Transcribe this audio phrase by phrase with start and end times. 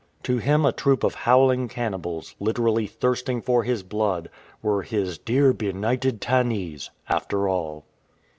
[0.23, 4.31] To him a troop of howling cannibals, literally thirsting for his blood,
[4.63, 7.85] were his" dear benighted Tannese *" after all.